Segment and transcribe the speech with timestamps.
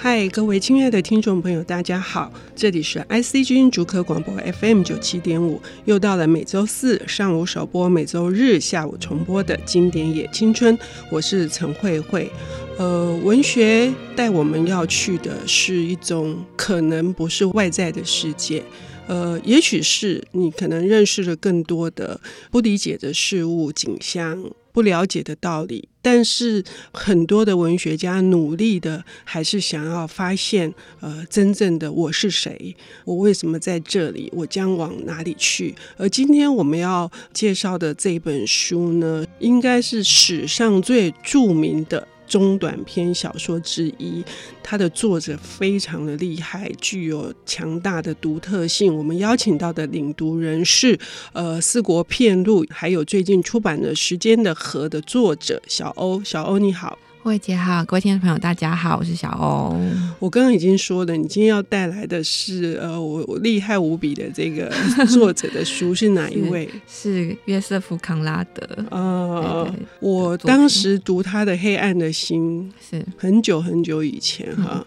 [0.00, 10.78] 嗨，各位亲爱的听众朋友，大家好，这里是 IC 之音竹科广播 FM 九七点五，又到了每周四上午首播、每周日下午重播的经典也青春，
[11.10, 12.30] 我是陈慧慧。
[12.76, 18.62] 呃，文学带我们要去的是一种可能不是外在的世界，
[19.08, 22.20] 呃，也许是你可能认识了更多的
[22.52, 24.44] 不理解的事物景象。
[24.70, 35.74] 不了解的道理，但是很多的文学家努力的还是想要发现，呃，真正的我是谁，我为什么在这里，我将往哪里去？
[35.98, 42.08] 而今天我们要介绍的这本书呢，应该是史上最著名的。
[42.28, 44.24] 中短篇小说之一，
[44.62, 48.94] 它的作者非常的厉害，具有强大的独特性。
[48.94, 50.98] 我们邀请到的领读人是
[51.32, 56.22] 呃四国片录，还有最近出版的《时间的河》的作者小欧。
[56.22, 56.98] 小欧你好。
[57.28, 59.78] 慧姐好，各位听众朋友，大家好，我是小欧。
[60.18, 64.72] 我刚刚已经说了，你今天要带来的是呃，我我厉害无比的这个
[65.12, 66.66] 作者的书是哪一位？
[66.88, 68.66] 是，是约瑟夫·康拉德。
[68.90, 69.70] 呃，
[70.00, 74.86] 我当时读他的《黑暗的心》是很久很久以前哈，嗯、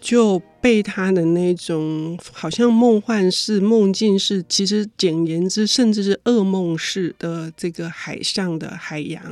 [0.00, 9.22] 就被他的那种好像梦幻式、梦境式，其实简言之，甚至是噩梦式的这个海上的海洋。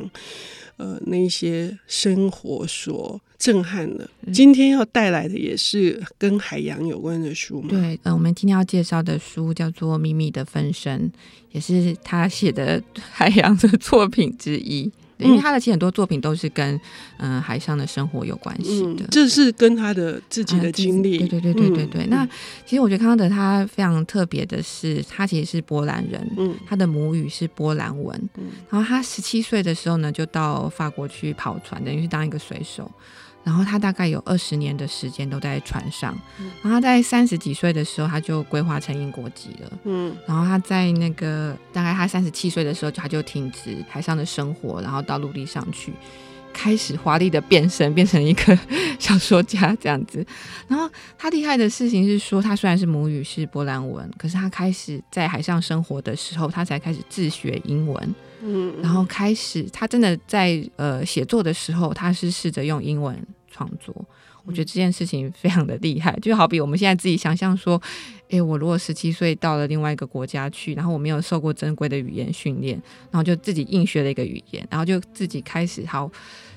[0.85, 4.09] 呃，那些生活所震撼的。
[4.31, 7.69] 今天要带来的也是跟海洋有关的书吗？
[7.71, 11.11] 对，呃，我们今天要介绍的书叫做《秘密的分身》，
[11.53, 14.93] 也是他写的海洋的作品之一。
[15.19, 16.75] 因为他的其实很多作品都是跟
[17.19, 21.19] 嗯、呃、海上的生活有关系的，这是跟他的自己的经历。
[21.19, 22.07] 对对对对对对。
[22.07, 22.27] 那
[22.67, 32.91] 其实我觉得康德他非常特别的是，他其实是波兰人，嗯，他的母语是波兰文，嗯，然后他十七岁的时候呢，就到法国去跑船，等于是当一个水手。
[33.45, 36.19] 然后他大概有二十年的时间都在船上，
[36.63, 45.93] 然后他在三十几岁的时候他就规划成英国籍了，嗯，然后他在那个大概他三十七岁的时候他就停止海上的生活，然后到陆地上去，
[46.55, 48.59] 开始华丽的变身，变成一个
[48.99, 50.27] 小说家这样子。
[50.67, 50.89] 然后
[51.19, 63.15] 他厉害的事情是说，他虽然是母语是波兰文，可是他开始在海上生活的时候，他才开始自学英文，嗯，然后开始他真的在呃写作的时候，他是试着用英文。
[63.57, 63.95] 创作，
[64.47, 67.81] 我觉得这件事情非常的厉害，就好比我们现在自己想象说，
[68.29, 76.11] 哎，我如果十七岁到了另外一个国家去，然后我没有受过正规的语言训练，然后就自己硬学了一个语言，然后就自己开始好，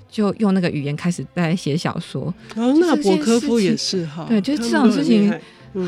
[0.10, 2.34] 就用那个语言开始在写小说。
[2.56, 5.34] 哦，那博科夫也是哈，对，就是这种事情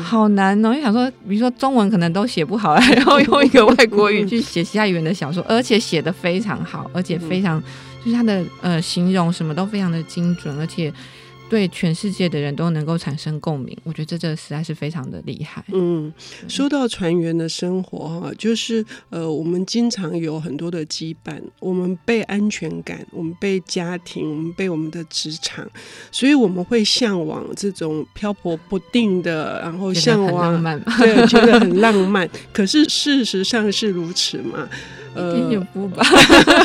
[0.02, 0.74] 好难哦。
[0.74, 7.62] 就想说，比如说中文可能都写不好，然后 用一个外国语去写其他语言的小说，而且写的非常好，而且非常。
[8.02, 10.90] 就是他的呃形容什么都非常的精准，而且
[11.50, 13.76] 对全世界的人都能够产生共鸣。
[13.82, 15.62] 我觉得这这实在是非常的厉害。
[15.72, 16.10] 嗯，
[16.48, 25.68] 说到船员的生活哈，就是呃我们经常有很多的羁绊，我们被安全感，我们被家庭，我们被我们的职场，
[26.12, 32.30] 所以我们会向往这种漂泊不定的，然后向往浪漫，对，觉得很浪漫。
[32.52, 34.68] 可是事实上是如此吗？
[35.14, 36.04] 一点也不吧？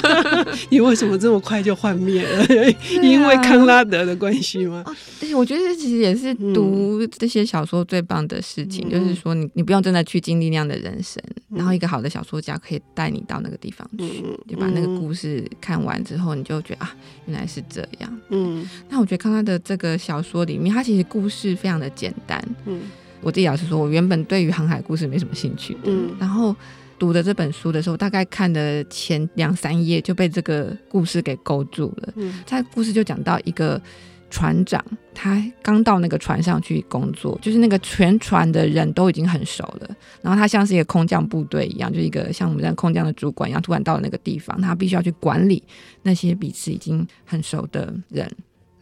[0.70, 2.44] 你为什么这么快就幻灭了？
[2.44, 4.84] 啊、因为康拉德的关系吗？
[4.86, 16.96] 而且我觉得这其实也是读这些小说最棒的事情，嗯、就是说你你不用真的去经历那样的人生，嗯、然后一个好的小说家可以带你到那个地方去，嗯、就把那个故事看完之后，你就觉得啊，
[17.26, 18.20] 原来是这样。
[18.30, 22.44] 嗯，那我觉得康拉德这个小说里面，他其实故事非常的简单。
[22.66, 22.82] 嗯，
[23.22, 25.80] 我自己老实说，我原本对于航海故事没什么兴趣的。
[25.86, 26.56] 嗯，然后。
[26.98, 32.14] 读的这本书的时候，大概看的前两三页就被这个故事给勾住了。
[32.16, 33.82] 嗯，他故事就讲到一个
[34.30, 34.84] 船长，
[35.14, 45.64] 他刚到那个船上去工作，就是那个全船的人都已经很熟了，然后他像是一个空降部队一样，就一个像我们这样空降的主管一样，突然到了那个地方，他必须要去管理
[46.02, 48.30] 那些彼此已经很熟的人。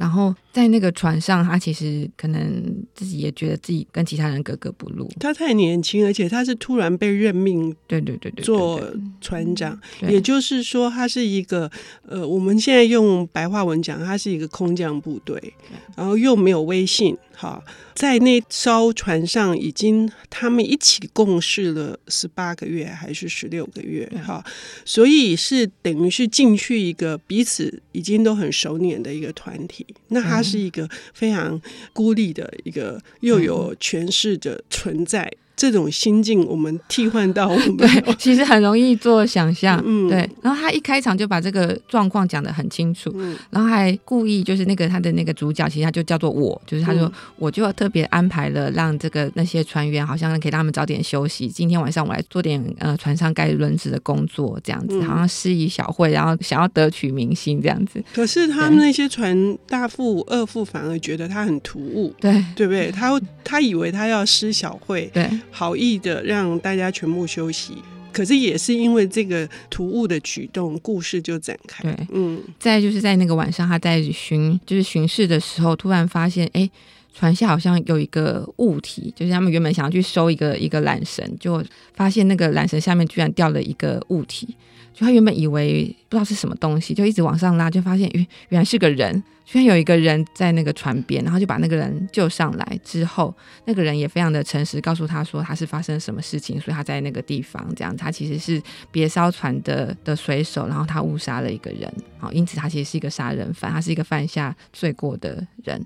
[0.03, 2.61] 然后在那个船上，他其实可能
[2.93, 5.09] 自己也觉得自己跟其他人格格不入。
[5.17, 8.81] 他太年轻，而且他是突然被任命，对对对对，做
[9.21, 9.79] 船长。
[10.01, 11.71] 也就是说，他是一个
[12.05, 15.53] 呃，我们现在用白话文讲，他是一个空降部队，
[15.95, 17.17] 然后又没有威信。
[17.43, 17.61] 好，
[17.93, 24.09] 在那艘船上，已经他们一起共事了十八个月还是十六个月？
[24.25, 24.41] 哈，
[24.85, 29.85] 所以是等于是进去一个彼此已经都很熟稔的一个团体。
[30.07, 31.61] 那他是一个非常
[31.91, 35.29] 孤立的一个又有权势的存在。
[35.63, 37.87] 这种心境，我们替换到我们对，
[38.17, 39.81] 其实很容易做想象。
[39.87, 40.29] 嗯，对。
[40.41, 58.03] 然后他一开场就把这个状况讲得很清楚，嗯，然后还故意就是那个他的那个主角，其实他就叫做我，就是他说、嗯、我就特别安排了让这个那些船员好像可以让他们早点休息，今天晚上我来做点呃船上该轮值的工作，这样子，嗯、好像施以小惠，然后想要得取民心这样子。
[58.13, 62.91] 可是他们那些船大副、二副反而觉得他很突兀，对，对不对？
[62.91, 67.75] 他他以为他要施小惠，对，好意的让大家全部休息。
[68.11, 71.83] 可是也是因为这个突兀的举动，故事就展开。
[71.83, 76.69] 对，嗯，再就是在那个晚上，他在巡就是巡视的时候，突然发现，哎，
[77.15, 81.63] 船下好像有一个物体，就是他们原本想要去收一个一个缆绳，就
[81.95, 84.55] 发现那个缆绳下面居然掉了一个物体。
[84.93, 93.33] 就他原本以为不知道是什么东西，就一直往上拉，就发现原原来是个人，居然有一个人在那个船边，然后就把那个人救上来之后，
[93.65, 98.61] 那个人也非常的诚实，告诉他说他是发生什么事情，所以他在那个地方这样，他其实是
[98.91, 105.83] 别艘船的的水手，然后他误杀了一个人，好，因此他其实是一个杀人犯，他是一个犯下罪过的人。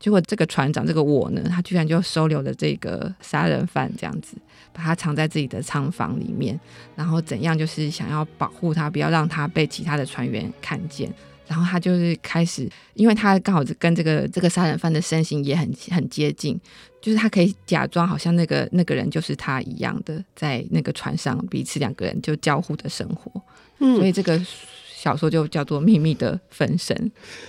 [0.00, 4.34] 结果这个船长这个我呢，他居然就收留了这个杀人犯，这样子
[4.80, 6.58] 把他藏在自己的仓房里面，
[6.96, 11.12] 然后怎样就是想要保护他，不要让他被其他的船员看见。
[11.46, 16.58] 然后他就是开始，因为他刚好跟这个这个杀人犯的身形也很很接近，
[17.02, 23.42] 就是他可以假装好像那个那个人就是他一样的，在那个船上彼此两个人就交互的生活。
[23.80, 24.40] 嗯，所以这个。
[25.02, 26.94] 小说就叫做《秘密的分身》，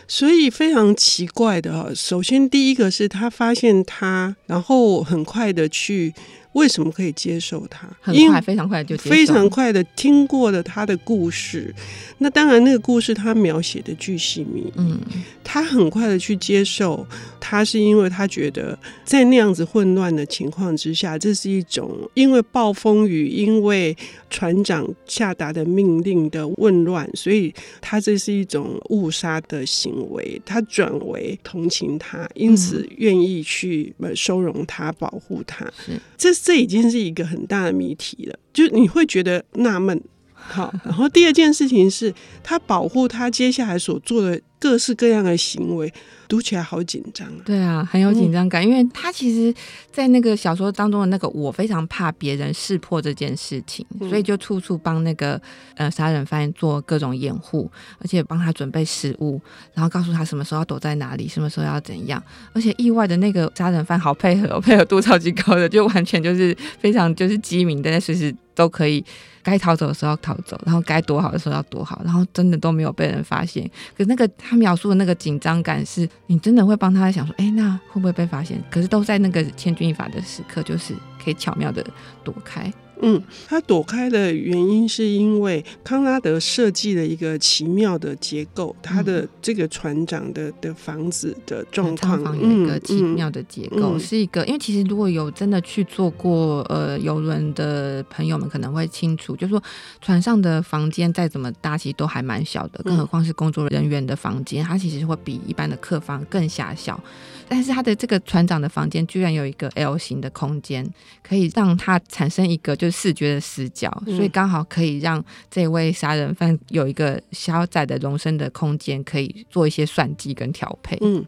[0.07, 1.92] 所以非常奇怪的哈。
[1.94, 6.13] 首先，第一个是他发现他，然后很快的去。
[6.53, 7.88] 为什么可以接受他？
[8.01, 8.98] 很快，非常快就。
[8.98, 11.74] 非常快的听过了他的故事。
[12.18, 14.74] 那当然，那个故事他描写的巨细靡遗。
[14.75, 15.00] 嗯，
[15.44, 17.07] 他很快的去接受
[17.39, 23.95] 他，是因为他觉得在那样子混乱的情况之下，这是一种因为暴风雨，因为
[24.30, 30.42] 船长下达的命令的混乱，所以他这是一种误杀的行为。
[30.45, 35.65] 他转为同情他，因此愿意去收容他，保护他。
[35.86, 36.40] 是，这。
[36.43, 40.01] 这已经是一个很大的谜题了，就你会觉得纳闷。
[40.33, 45.93] 好， 然后第二件事情是他保护他接下来所做的各式各样的行为。
[46.31, 49.54] 读起来好紧张啊，对啊，很有紧张感，嗯，因为他其实，
[49.92, 55.39] 在那个小说当中的那个我非常怕别人识破这件事情，嗯，所以就处处帮那个
[55.75, 57.69] 呃杀人犯做各种掩护，
[58.00, 59.42] 而且帮他准备食物，
[59.74, 62.24] 然后告诉他什么时候要躲在哪里，什么时候要怎样，
[62.54, 69.04] 而且意外的那个杀人犯好配合， 配合度超级高的，就完全就是非常就是机敏的，随时都可以
[69.42, 73.69] 该逃走的时候逃走，然后该躲好的时候要躲好，然后真的都没有被人发现。
[73.98, 76.08] 可是那个他描述的那个紧张感是。
[76.28, 78.58] 你真的会帮他想说，哎，那会不会被发现？
[78.69, 81.86] 可是都在那个千钧一发的时刻，就是可以巧妙的
[82.24, 82.72] 躲开。
[83.01, 94.45] 嗯，他躲开的原因是因为康拉德设计了一个奇妙的结构，他的这个船长的的房子的状况，嗯、有一个奇妙的结构，嗯、是一个。
[94.45, 99.62] 因为其实如果有真的去坐过呃游轮的朋友们可能会清楚，就是说
[100.00, 107.01] 船上的房间再怎么大，其实都还蛮小的，更何况是工作人员的房间，它其实会比一般的客房更狭小。
[107.48, 110.89] 但是他的这个船长的房间居然有一个 L 型的空间，
[111.21, 120.98] 可以让他产生一个就是视觉的死角，所以刚好可以让这位杀人犯有一个小窄的容身的空间，可以做一些算计跟调配。
[121.01, 121.25] 嗯，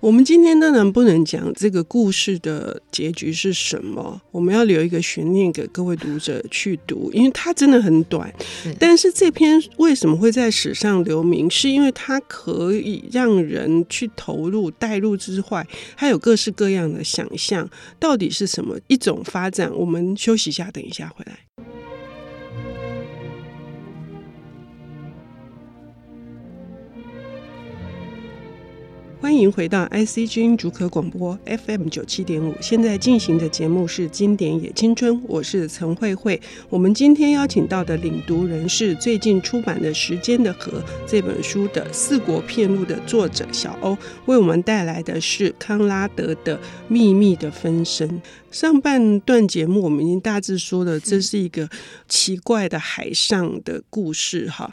[0.00, 8.32] 我们今天当然不能讲这个故事的结局是什么，我们要留一个悬念给各位读者去读，因为它真的很短。
[8.78, 15.66] 但是这篇为什么会在史上留名，是因为它可以让人去投入、带入之外。
[15.96, 17.68] 还有各式各样的想象，
[17.98, 19.70] 到底是什么一种发展？
[19.74, 21.38] 我们休息一下，等一下回来。
[29.20, 36.38] 欢迎回到 IC 之音竹科广播 FM 九七点五，现在进行的节目是《经典也青春》，我是陈慧慧。
[36.68, 40.72] 我们今天邀请到的领读人是最近出版的《时间的河》
[41.06, 43.96] 这本书的《四国片路》的作者小欧，
[44.26, 48.06] 为我们带来的是康拉德的《秘密的分身》。
[48.54, 51.68] 上半段节目我们已经大致说了，这是一个
[52.08, 54.72] 奇怪的海上的故事哈，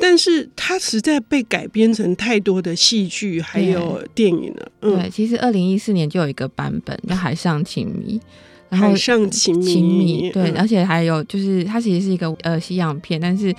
[0.00, 4.70] 但是它实在被改编成太多的戏剧还有电影了。
[4.80, 8.16] 对，嗯、对其实二零一四年就有一个版本叫《海上情迷》，
[8.68, 13.52] 然后海上情迷，情迷对，而且还有就是它其实是一个呃西洋片，但是。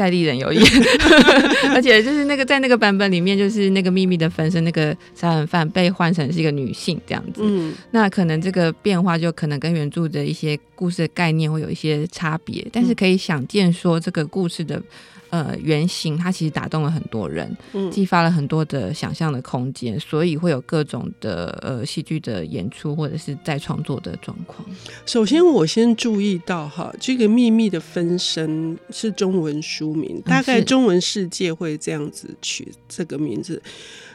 [0.00, 0.64] 戴立人有演，
[1.76, 7.42] 而且就是那个在那个版本里面，就是那个秘密的分身，那个杀人犯被换成是一个女性这样子。
[7.44, 14.82] 嗯，那可能这个变化就可能跟原著的一些故事的概念会有一些差别，但是可以想见说这个故事的。
[15.30, 17.56] 呃，原型它其实打动了很多人，
[17.90, 24.68] 激发了很多的想象的空间，嗯，所以会有各种的呃戏剧的演出或者是再创作的状况。
[25.06, 33.62] 首先，我先注意到哈，这个秘密的分身是中文书名，大概中文世界会这样子取这个名字，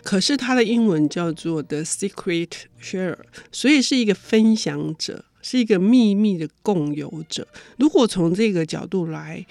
[0.04, 2.50] 可是它的英文叫做 The Secret
[2.82, 3.20] Sharer，
[3.54, 7.48] 所以是一个分享者，是一个秘密的共有者。
[7.78, 9.46] 如果从这个角度来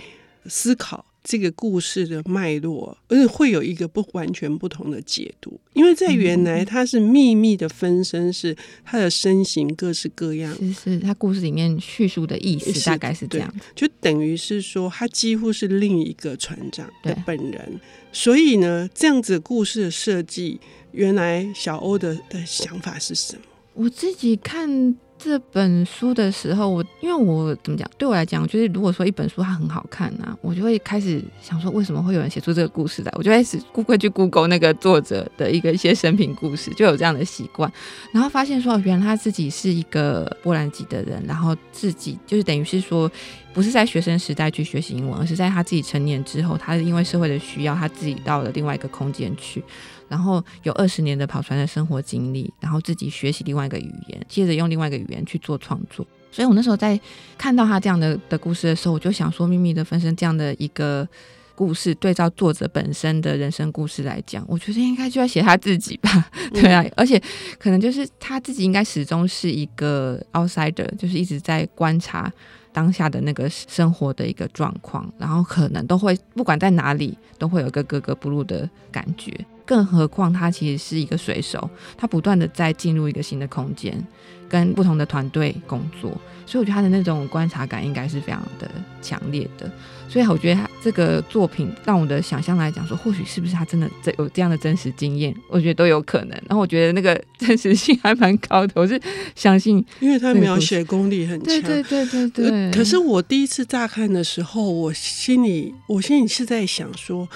[0.47, 1.07] 思考。
[1.25, 8.55] 这个故事的脉络，而且会有一个不完全不同的解读，因为在原来他是秘密的分身，是
[8.85, 17.81] 他的身形各式各样，是是，他故事里面叙述的意思大概是这样，就等于是说他几乎是另一个船长的本人，
[18.13, 20.61] 所以呢，这样子故事的设计，
[20.93, 23.43] 原来小欧的的想法是什么？
[23.73, 24.95] 我自己看。
[25.25, 27.91] 这本书的时候，我因为我怎么讲？
[27.97, 33.13] 对我来讲，就是如果说一本书它很好看呢、我就会开始想说，为什么会有人写出这个故事来？
[33.17, 37.73] 我就开始 Google 去 Google 那个作者的一个一些生平故事，就有这样的习惯。
[38.13, 43.11] 然后发现说，原来他自己是一个波兰籍的人，然后自己就是等于是说，
[43.55, 49.63] 不是在学生时代去学习英文，而是在他自己成年之后，他因为社会的需要，他自己到了另外一个空间去。
[50.09, 56.05] 然后有二十年的跑船的生活经历，然后自己学习另外一个语言，接着用另外一个语言去做创作。
[56.31, 57.01] 所以我那时候在
[57.39, 61.09] 看到他这样的的故事的时候，我就想说，《秘密的分身》这样的一个
[61.55, 66.31] 故事，对照作者本身的人生故事来讲，我觉得应该就要写他自己吧。
[66.53, 67.21] 对啊，而且
[67.59, 72.33] 可能就是他自己应该始终是一个 outsider，就是一直在观察。
[72.75, 79.33] 当下的那个生活的一个状况，然后可能都会不管在哪里都会有一个格格不入的感觉，
[79.65, 84.07] 更何况他其实是一个水手，他不断的在进入一个新的空间，
[84.49, 86.11] 跟不同的团队工作，
[86.47, 89.71] 所以我觉得他的那种观察感应该是非常的强烈的。
[90.07, 96.31] 所以我觉得他这个作品让我的想象来讲说，或许是不是他真的有这样的真实经验，我觉得都有可能。
[96.47, 99.01] 然后我觉得那个真实性还蛮高的，我是
[99.35, 101.47] 相信，因为他描写功力很强。
[101.47, 102.71] 对对对对对，对。
[102.71, 107.27] 可是我第一次乍看的时候，我心里我心里是在想说，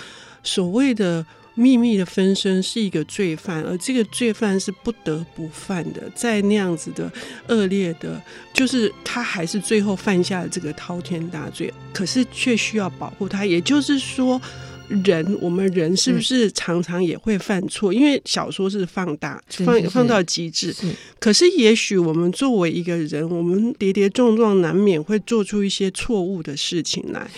[0.43, 1.25] 所谓的。
[1.59, 7.13] 秘密的分身是一个罪犯，而这个罪犯是不得不犯的，在那样子的
[7.49, 8.23] 恶劣的，
[8.53, 13.45] 就是他还是最后犯下了这个滔天大罪，可是却需要保护他。
[13.45, 14.41] 也就是说，
[15.05, 17.93] 人我们人是不是常常也会犯错？
[17.93, 20.75] 因为小说是放大放放到极致，
[21.19, 27.31] 可是也许我们作为一个人，我们跌跌撞撞难免会做出一些错误的事情来。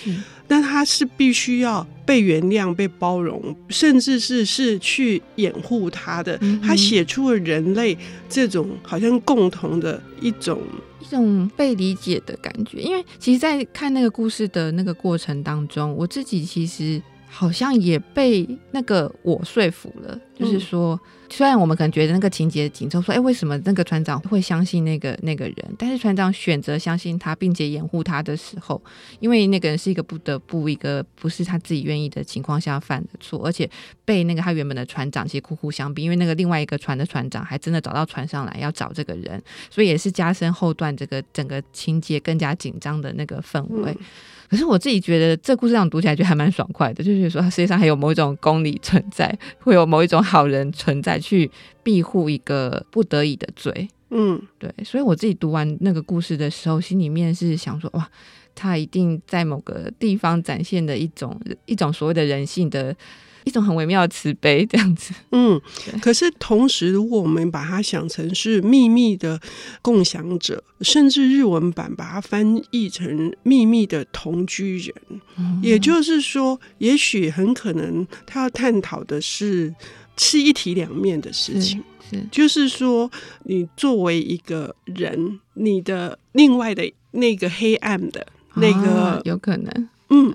[0.46, 6.38] 但他是必须要被原谅、被包容，甚至是是去掩护他的。
[6.60, 7.96] 他写出了人类
[8.28, 10.60] 这种好像共同的一种
[11.00, 12.80] 一种被理解的感觉。
[12.80, 17.00] 因为其实，在看那个故事的那个过程当中，我自己其实。
[17.30, 20.98] 好像也被那个我说服了，就是说，
[21.30, 25.56] 虽然我们可能觉得那个情节紧凑，说，哎，为什么那个船长会相信那个那个人？
[25.78, 28.82] 但是船长选择相信他，并且掩护他的时候，
[29.20, 33.68] 因为那个人是一个不得不、一个不是他自己愿意的情况下犯的错，而且
[34.04, 43.92] 被那个他原本的船长其实苦苦相逼，因为那个另外一个船的船长还真的找到船上来要找这个人，所以也是加深后段这个整个情节更加紧张的那个氛围。
[43.92, 44.04] 嗯
[44.50, 51.50] 可是我自己觉得这故事上读起来就还蛮爽快的，就是说，世界上还有某一种公理存在，会有某一种好人存在去
[51.82, 53.88] 庇护一个不得已的罪。
[54.10, 54.72] 嗯，对。
[54.84, 58.10] 所以我自己读完那个故事的时候，心里面是想说，哇，
[58.54, 62.96] 他一定在某个地方展现的一种一种所谓的人性的。
[63.44, 65.14] 一种很微妙的慈悲，这样子。
[65.32, 65.58] 嗯，
[66.02, 69.40] 可是同时，如果我们把它想成是秘密的
[69.80, 74.94] 共享者，甚至日文版把它翻译成秘密的同居人，
[75.38, 79.74] 嗯、也就是说，也许很可能他要探讨的是
[80.20, 81.82] 是一体两面的事情。
[82.10, 83.10] 是，是就是说，
[83.44, 90.32] 你作为一个人，你的另外的那个黑暗的那个，啊、有可能，嗯。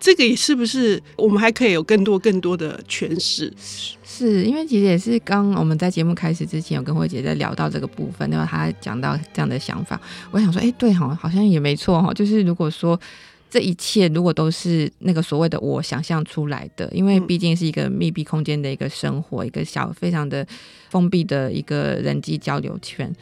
[0.00, 3.52] 这个是不是我们还可以有更多更多的诠释？
[4.04, 12.14] 是因为其实也是刚我们在节目开始之前有跟慧姐在聊到这个部分，然后她讲到这样的想法，我想说，哎，对哈，好像也没错哈。
[12.14, 12.98] 就是如果说
[13.50, 20.46] 这一切如果都是那个所谓的我想象出来的，因为毕竟是一个密闭空间的一个生活，一个小非常的
[20.90, 23.14] 封闭的一个人际交流圈。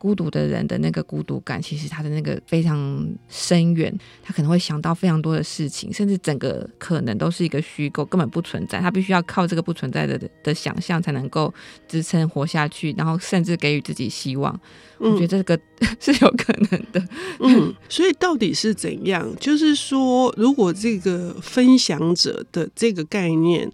[0.00, 8.80] 孤独的人的那个孤独感，其实他的那个非常深远，他可能会想到非常多的事情，甚至整个可能都是一个虚构，根本不存在。
[8.80, 11.52] 他必须要靠这个不存在的的想象才能够
[11.86, 14.58] 支撑活下去，然后甚至给予自己希望。
[14.96, 15.60] 我觉得这个
[16.00, 17.06] 是有可能的。
[17.40, 19.30] 嗯，所以到底是怎样？
[19.38, 23.70] 就是说，如果这个分享者的这个概念。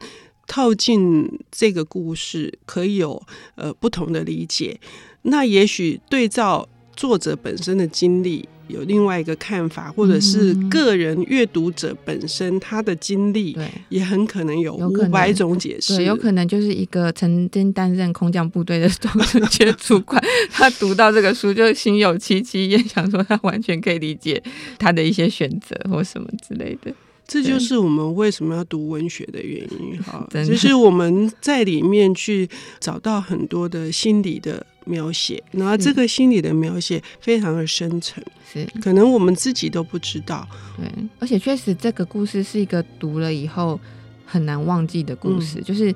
[0.49, 3.21] 套进这个故事，可以有
[3.57, 4.79] 呃不同的理解。
[5.27, 15.97] 那也许对照作者本身的经历，有另外一个看法，或者是个人阅读者本身他的经历，对，也很可能有五百种解释。
[15.97, 24.43] 对，有可能就是一个曾经担任空降部队的总政学主管，他读到这个书就心有戚戚焉，想说他完全可以理解
[24.79, 26.93] 他的一些选择或什么之类的。
[27.29, 40.49] 这就是我们为什么要读文学的原因哈， 就是我们在里面去找到很多的心理的描写，然后这个心理的描写非常的深沉，是可能我们自己都不知道。
[40.79, 43.79] 对，而且确实这个故事是一个读了以后
[44.25, 45.93] 很难忘记的故事，嗯、就是，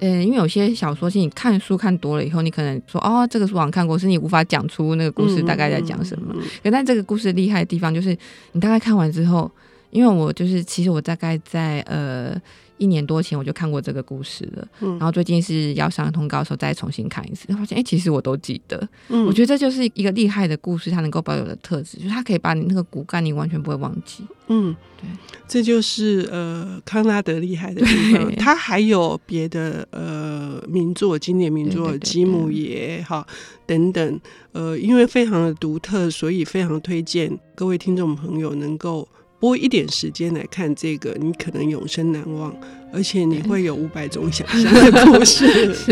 [0.00, 6.34] 嗯、呃，因为有些小说，是你看书看多了以后，你可能说哦，这个书好像看过，是你无法讲出那个故事大概在讲什么。
[6.62, 8.16] 可但这个故事厉害的地方，就是
[8.52, 9.50] 你大概看完之后。
[9.90, 12.34] 因为我就是，其实我大概在呃
[12.78, 25.08] 一年多前我就看过这个故事了，嗯，然后最近是要上通告的时候再重新看一次，发现哎，其实我都记得，嗯，我觉得这就是一个厉害的故事，它能够保有的特质，就是它可以把你那个骨干，你完全不会忘记，嗯，对，
[25.46, 33.26] 这就是呃康拉德厉害的地方，他还有别的呃名作，经典名作《吉姆爷》哈
[33.66, 34.20] 等等，
[34.52, 39.08] 呃，因为非常的独特，所以非常推荐各位听众朋友能够。
[39.44, 42.50] 拨一点时间来看这个，你可能永生难忘，
[42.90, 45.44] 而且你会有五百种想象的故事。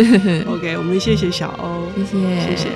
[0.48, 2.68] OK，我们谢谢小欧，谢谢，谢谢。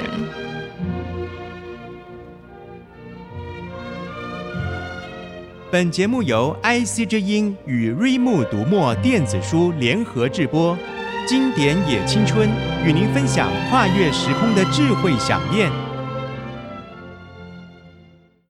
[5.71, 10.77] 本节目由 IC 之音与瑞木读墨电子书联合制播，
[11.27, 12.51] 经典也青春
[12.85, 15.86] 与您分享跨越时空的智慧饗宴。